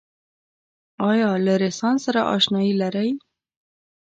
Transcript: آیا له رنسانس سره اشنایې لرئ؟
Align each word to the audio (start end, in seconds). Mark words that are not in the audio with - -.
آیا 1.09 1.29
له 1.45 1.53
رنسانس 1.61 1.99
سره 2.05 2.21
اشنایې 2.35 2.73
لرئ؟ 2.81 3.09